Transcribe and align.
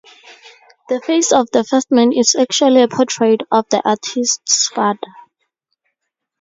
The 0.89 0.99
face 1.05 1.31
of 1.31 1.51
the 1.51 1.63
first 1.63 1.91
man 1.91 2.11
is 2.11 2.33
actually 2.33 2.81
a 2.81 2.87
portrait 2.87 3.41
of 3.51 3.69
the 3.69 3.87
artist's 3.87 4.67
father. 4.69 4.97